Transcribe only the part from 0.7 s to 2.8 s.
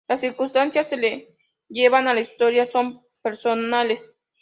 que le llevan a la Historia